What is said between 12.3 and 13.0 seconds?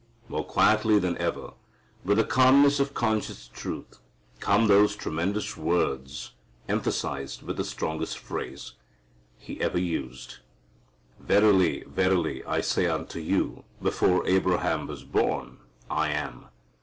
I say